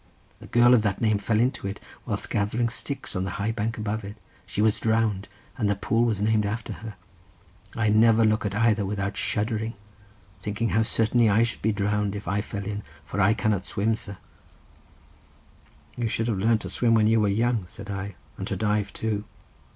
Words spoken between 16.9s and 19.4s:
when you were young," said I, "and to dive too.